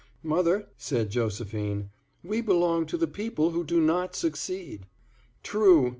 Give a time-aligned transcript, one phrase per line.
[0.23, 1.91] "Mother," said Josephine,
[2.23, 4.87] "we belong to the people who do not succeed."
[5.43, 5.89] "True!"